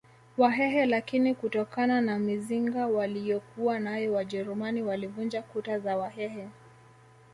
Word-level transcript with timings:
Wahehe 0.37 0.85
lakini 0.85 1.35
kutokana 1.35 2.01
na 2.01 2.19
mizinga 2.19 2.87
waliyokuwanayo 2.87 4.13
wajerumani 4.13 4.83
walivunja 4.83 5.41
kuta 5.41 5.79
za 5.79 5.97
wahehe 5.97 6.47